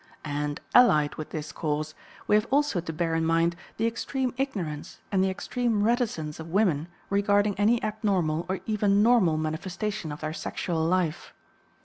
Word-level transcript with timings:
And, 0.25 0.59
allied 0.73 1.13
with 1.13 1.29
this 1.29 1.51
cause, 1.51 1.93
we 2.25 2.33
have 2.35 2.47
also 2.49 2.81
to 2.81 2.91
bear 2.91 3.13
in 3.13 3.23
mind 3.23 3.55
the 3.77 3.85
extreme 3.85 4.33
ignorance 4.35 4.97
and 5.11 5.23
the 5.23 5.29
extreme 5.29 5.83
reticence 5.83 6.39
of 6.39 6.47
women 6.49 6.87
regarding 7.11 7.53
any 7.59 7.83
abnormal 7.83 8.47
or 8.49 8.61
even 8.65 9.03
normal 9.03 9.37
manifestation 9.37 10.11
of 10.11 10.21
their 10.21 10.33
sexual 10.33 10.83
life. 10.83 11.35